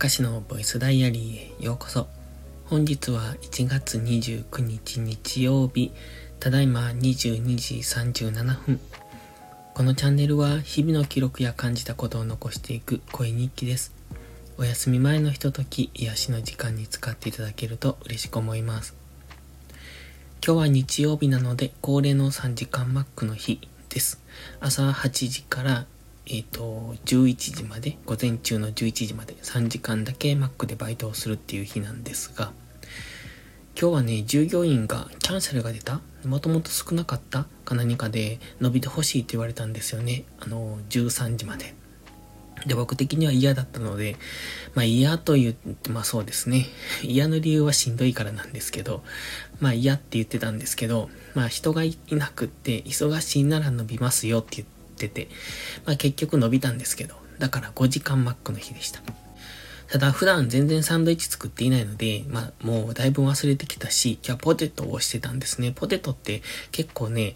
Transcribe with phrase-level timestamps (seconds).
[0.00, 2.08] かしのボイスダイアリーへようこそ。
[2.64, 5.92] 本日は1月29日日曜日、
[6.38, 8.32] ただいま22時37
[8.64, 8.80] 分。
[9.74, 13.92] このチャンネルは日々の記録や感じたことを残していく声日記です。
[14.56, 18.94] お休み前のひととき、癒しの時間に使っていただけると嬉しく思います。
[20.42, 24.18] 今日は日曜日なので恒例の3時間マックの日です。
[24.60, 25.84] 朝8時から
[26.26, 32.52] えっ、ー、と、11時まで、午前中の11時まで3時間だけマックでバイトをするっていう日なんですが、
[33.80, 40.24] 今日はね、従業員がキャンセルが出たもともと少なかったか何かで伸びてほしいって言われたんですよね。
[40.38, 41.74] あの、13時まで。
[42.66, 44.16] で、僕的には嫌だったので、
[44.74, 46.66] まあ嫌と言って、まあそうですね。
[47.02, 49.02] 嫌の理由はしんどいからなんですけど、
[49.60, 55.28] まあ嫌って言ってたんですけど、まあ人がいなくって忙しいなら伸びますよって言って、ってて、
[55.86, 59.00] まあ結局伸びたんですけど、だから5時間マックの日でした。
[59.88, 65.72] ただ普段全然サンドイッチ作っていないので、まあもうだいぶ忘れてきたし、今日はポテトをしてたんですね。
[65.74, 67.34] ポテトって結構ね、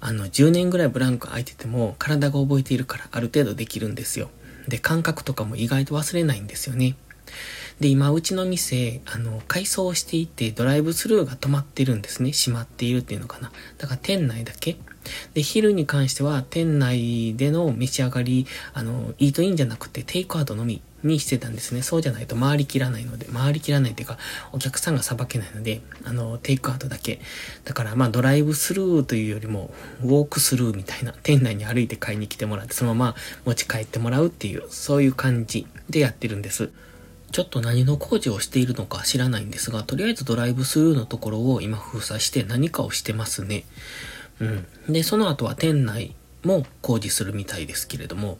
[0.00, 4.30] あの10年ぐらいブランク空いてても体が覚えているからある程度できるんですよ。
[4.68, 6.96] で、感覚とかも意外と忘れないんですよね。
[7.80, 12.32] で、今、うちの店、あの、改装していて、ドライブスルーが止まってるんですね。
[12.32, 13.52] 閉まっているっていうのかな。
[13.78, 14.76] だから店内だけ。
[15.34, 21.82] で、昼に関しては、店内での召し上がり、あの、イートインじゃなくて、テイクアウトのみにしてたんですね。
[21.82, 24.18] そうじゃないと回りきらないので、回りきらないっていうか、
[24.52, 27.20] お客さんがさばけないので、あの、テイクアウトだけ。
[27.64, 36.70] だから、まあ、ドライブスルーというよりも、ウォークスルーみたいな、店内に歩いて買いに来てもらって、そのまま持ち帰ってもらうっていう、そういう感じでやってるんです。
[37.32, 43.64] ちょっと何の工事をしているのか知らないんですが、とりあえずドライブスルーのところを今封鎖して何かをしてますね。
[44.40, 44.92] うん。
[44.92, 48.38] で、その後は店内も工事するみたいですけれども、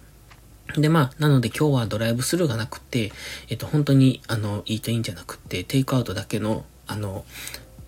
[0.77, 3.13] で、まあ、なので今日はドライブスルーがなくて、
[3.49, 7.25] えっと、本当に、あの、イートインじゃなくて、テイクアウトだけの、あの、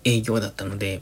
[0.03, 1.01] 営業だったので、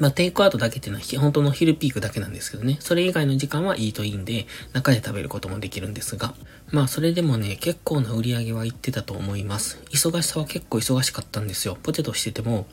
[0.00, 2.76] まあ、テイクアウトだけっていうのは本当の昼ピークだけなんですけどね。
[2.80, 6.34] それ以外の時間はイートインで中で食べることもできるんですが。
[6.70, 9.82] まあ、それでもね、結構な売り上げはいってたと思います。
[9.90, 11.76] 忙しさは結構忙しかったんですよ。
[11.82, 12.66] ポテトしてても、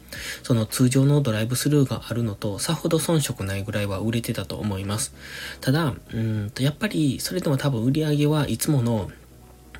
[0.43, 5.13] その通常のドライブスルーがあるのと、さほど遜色ないぐらいは売れてたと思います。
[5.59, 9.11] ただ、うんと、やっぱり、それでも多分売り上げはいつもの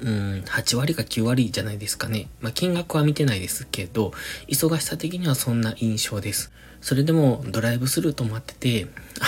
[0.01, 2.29] うん、8割か9割じゃないですかね。
[2.39, 4.13] まあ、金額は見てないですけど、
[4.47, 6.51] 忙しさ的にはそんな印象です。
[6.81, 8.87] それでもドライブスルーと待ってて、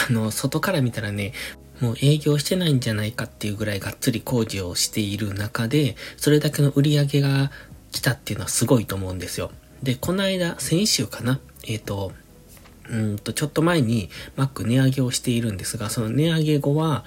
[0.09, 1.33] あの、外から見たらね、
[1.81, 7.51] もう営業してないんじゃないかっていうぐらいがっつり工事をしている中で、それだけの売り上げが
[7.91, 9.51] 来たっていうのはすごいと思うんですよ。
[9.83, 11.39] で、この間、先週かな？
[11.63, 12.13] えっ、ー、と、
[12.89, 17.03] うんと、ちょっと前に Mac 値上げをしているんですが、その値上げ後は、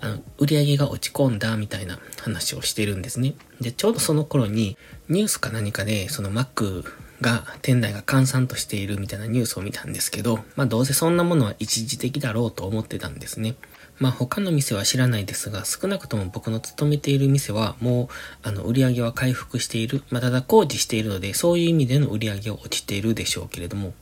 [0.00, 3.34] あの、売り上げが落ち込んだみたいな話をしてるんですね。
[3.60, 4.76] で、ちょうどその頃に
[5.08, 6.84] ニュースか何かで、その Mac
[7.20, 13.56] が、店内が閑散としているみたいなニュースを見たんですけど、まあどうせそんなものは一時的だろうと思ってたんですね。
[13.98, 18.08] まあ他の店は知らないですが、少なくとも僕の勤めている店はもう、
[18.42, 20.02] あの、売り上げは回復している。
[20.10, 23.94] まあただ工事しているので、そういう意味での売り上げは落ちているでしょうけれども、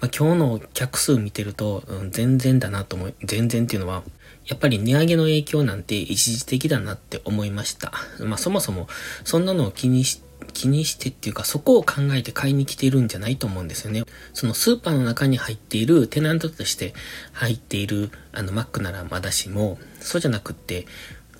[0.00, 4.02] まあ今日の客数見てると、うん、全然だなと思い、全然っていうのは、
[4.46, 7.92] やっぱり値上げの影響なんて一時的だなって思いました。
[8.20, 8.88] まあそもそも
[9.24, 10.22] そんなのを気にし
[10.52, 14.02] 気にしてっていうかそこを考えて買いに来ているんじゃないと思うんですよね。
[14.32, 16.94] そのスーパーの中に入っているテナントとして
[17.32, 20.86] 入っているあのマックならまだしもそうじゃなくって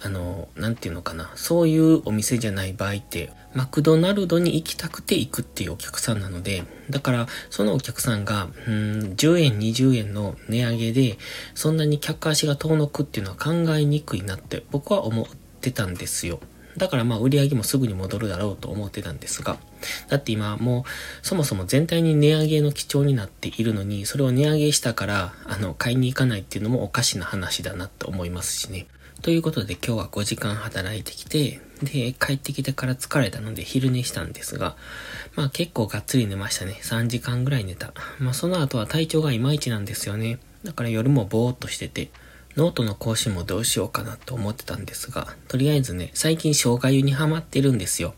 [0.02, 1.30] あの、なんていうのかな。
[1.34, 8.72] そういうお店じゃない場合って、マクドナルドに行きたくて行くっていうお客さんなので、だから、そのお客さんが、うん、
[9.16, 11.18] 10円、20円の値上げで、
[11.54, 15.26] そんなに客足が遠のくっていうのは考えにくいなって僕は思っ
[15.60, 16.40] てたんですよ。
[16.76, 19.58] だからまあ売り上げもすぐに戻るだろうと思ってたんですが、
[20.08, 28.86] だって今もうそもそも全体に値上げの基調になっているのに、それを値上げしたからあの買いに行かないっていうのもおかしな話だなって思いますしね。
[29.22, 34.76] ということで今日は5時間働いてきて、で、帰ってきてから疲れたので昼寝したんですが、
[35.36, 36.78] まあ結構がっつり寝ましたね。
[36.82, 37.92] 3時間ぐらい寝た。
[38.18, 40.38] まあその後は体調がいまいちなんですよね。
[40.64, 42.10] だから夜もぼーっとしてて、
[42.56, 48.14] ノートの更新もどうしようかなと思ってたんですが、とりあえずね、最近生姜湯にハマってるんですよ。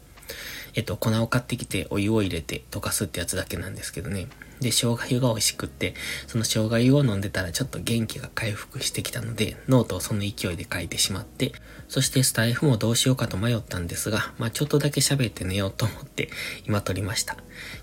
[0.74, 4.28] えっと、粉を買ってきてお湯を入れて溶かすってやつだけなんですけどね。
[4.62, 5.94] で、生姜湯が美味しくって、
[6.26, 11.52] その生姜湯を飲んでたらちょっと元気が回復してきたので、ノートをその勢いで書いてしまって、
[11.88, 16.30] そしてスタイフもどうしようかと迷ったんですが、まあちょっとだけ喋って寝ようと思って
[16.66, 17.34] 今撮りました。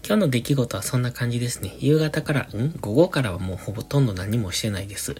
[0.03, 1.75] 今日の出来事はそんな感じですね。
[1.79, 2.73] 夕方から、ん？
[2.79, 5.15] 午後からはもうほとんど何もしてないです。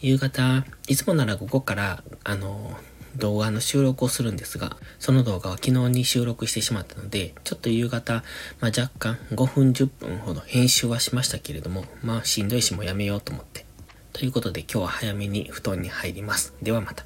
[0.00, 2.78] 夕方、いつもなら午後から、あの、
[3.16, 8.22] 動画の収録をするんですが、その動画は昨日に収録してしまったので、ちょっと夕方、
[8.60, 13.64] まあ、若干5分10分ほど編集はしましたけれども、まあしんどいしもやめようと思って。
[14.12, 16.54] ということで今日は早めに布団に入ります。
[16.62, 17.04] ではまた。